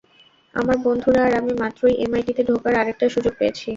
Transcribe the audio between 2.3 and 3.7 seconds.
ঢোকার আরেকটা সুযোগ পেয়েছি।